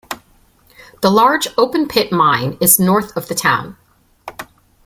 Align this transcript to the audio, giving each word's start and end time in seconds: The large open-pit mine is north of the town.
The 1.01 1.11
large 1.11 1.47
open-pit 1.59 2.11
mine 2.11 2.57
is 2.59 2.79
north 2.79 3.15
of 3.15 3.27
the 3.27 3.35
town. 3.35 3.77